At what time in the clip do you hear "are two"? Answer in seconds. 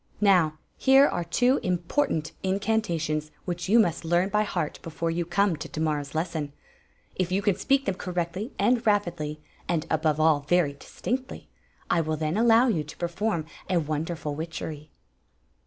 1.05-1.59